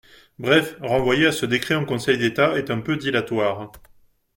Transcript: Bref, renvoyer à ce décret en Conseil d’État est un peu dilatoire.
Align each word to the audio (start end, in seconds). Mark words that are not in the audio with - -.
Bref, 0.39 0.77
renvoyer 0.81 1.27
à 1.27 1.31
ce 1.31 1.45
décret 1.45 1.75
en 1.75 1.85
Conseil 1.85 2.17
d’État 2.17 2.57
est 2.57 2.71
un 2.71 2.81
peu 2.81 2.97
dilatoire. 2.97 3.71